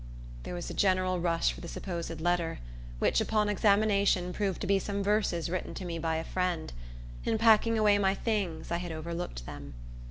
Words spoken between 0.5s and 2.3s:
was a general rush for the supposed